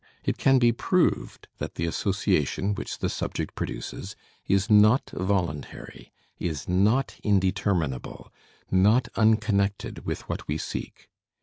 [0.23, 4.15] It can be proved that the association, which the subject produces,
[4.47, 8.33] is not voluntary, is not indeterminable,
[8.71, 11.07] not unconnected with what we seek.